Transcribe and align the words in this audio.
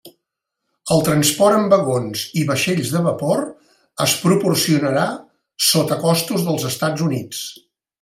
El 0.95 1.03
transport 1.09 1.57
en 1.57 1.67
vagons 1.73 2.23
i 2.43 2.47
vaixells 2.53 2.95
de 2.95 3.03
vapor 3.09 3.45
es 4.09 4.19
proporcionarà 4.25 5.07
sota 5.71 6.03
costos 6.09 6.51
dels 6.51 6.71
Estats 6.77 7.11
Units. 7.11 7.49